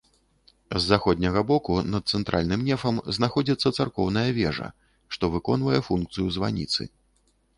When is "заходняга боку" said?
0.91-1.73